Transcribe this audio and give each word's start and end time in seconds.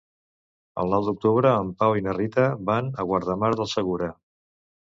El 0.83 0.93
nou 0.95 1.03
d'octubre 1.07 1.51
en 1.65 1.69
Pau 1.83 1.95
i 1.99 2.03
na 2.07 2.17
Rita 2.19 2.47
van 2.71 2.91
a 3.05 3.09
Guardamar 3.13 3.55
del 3.61 3.73
Segura. 3.79 4.09